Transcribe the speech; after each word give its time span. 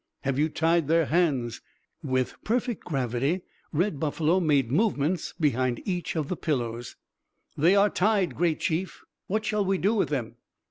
"Have 0.21 0.39
you 0.39 0.49
tied 0.49 0.87
their 0.87 1.05
hands?" 1.05 1.61
With 2.01 2.43
perfect 2.43 2.83
gravity 2.85 3.41
Red 3.71 3.99
Buffalo 3.99 4.39
made 4.39 4.71
movements 4.71 5.35
behind 5.39 5.79
each 5.85 6.15
of 6.15 6.27
the 6.27 6.35
pillows. 6.35 6.95
"They 7.55 7.75
are 7.75 7.91
tied, 7.91 8.33
great 8.35 8.59
Chief." 8.59 9.03
"What 9.27 9.45
shall 9.45 9.63
we 9.63 9.77
do 9.77 9.93
with 9.93 10.09
them?" 10.09 10.37